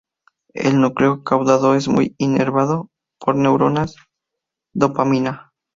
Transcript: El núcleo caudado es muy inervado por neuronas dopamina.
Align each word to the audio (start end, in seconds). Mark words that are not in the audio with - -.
El 0.55 0.81
núcleo 0.81 1.23
caudado 1.23 1.75
es 1.75 1.87
muy 1.87 2.15
inervado 2.17 2.89
por 3.19 3.35
neuronas 3.35 3.95
dopamina. 4.73 5.51